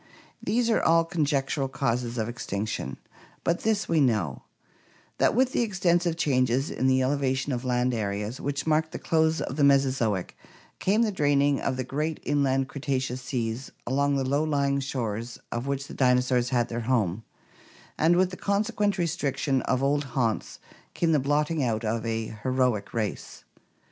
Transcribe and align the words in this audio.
These 0.41 0.71
are 0.71 0.81
all 0.81 1.05
conjectural 1.05 1.67
causes 1.67 2.17
of 2.17 2.27
extinction; 2.27 2.97
but 3.43 3.59
this 3.61 3.87
we 3.87 4.01
know, 4.01 4.41
that 5.19 5.35
with 5.35 5.51
the 5.51 5.61
extensive 5.61 6.17
changes 6.17 6.71
in 6.71 6.87
the 6.87 7.03
elevation 7.03 7.51
of 7.53 7.63
land 7.63 7.93
areas 7.93 8.41
which 8.41 8.65
marked 8.65 8.93
the 8.93 8.97
close 8.97 9.41
of 9.41 9.57
the 9.57 9.63
Mesozoic 9.63 10.35
came 10.79 11.03
the 11.03 11.11
draining 11.11 11.59
of 11.61 11.77
the 11.77 11.83
great 11.83 12.19
inland 12.23 12.67
Cretaceous 12.67 13.21
seas 13.21 13.71
along 13.85 14.15
the 14.15 14.27
low 14.27 14.43
lying 14.43 14.79
shores 14.79 15.37
of 15.51 15.67
which 15.67 15.85
the 15.85 15.93
dinosaurs 15.93 16.49
had 16.49 16.67
their 16.67 16.79
home, 16.89 17.23
and 17.95 18.15
with 18.15 18.31
the 18.31 18.37
consequent 18.37 18.97
restriction 18.97 19.61
of 19.69 19.83
old 19.83 20.03
haunts 20.17 20.57
came 20.95 21.11
the 21.11 21.19
blotting 21.19 21.63
out 21.63 21.85
of 21.85 22.03
a 22.07 22.35
heroic 22.41 22.91
race. 22.91 23.43